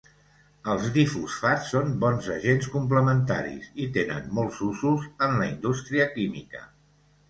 [0.75, 6.71] Els difosfats són bons agents complementaris i tenen molts usos en la indústria química.